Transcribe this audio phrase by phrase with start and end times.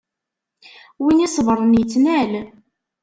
[1.03, 2.31] Win iṣebṛen, ittnal.